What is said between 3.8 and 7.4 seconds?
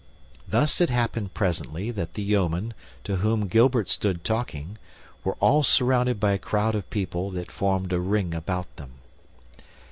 stood talking, were all surrounded by a crowd of people